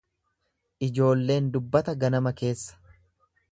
Ijoolleen 0.87 1.51
dubbata 1.57 1.97
ganama 2.05 2.35
keessa. 2.43 2.81